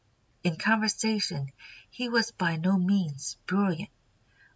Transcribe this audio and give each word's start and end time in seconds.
In 0.43 0.57
conversation 0.57 1.51
he 1.91 2.09
was 2.09 2.31
by 2.31 2.55
no 2.55 2.75
means 2.79 3.37
brilliant. 3.45 3.91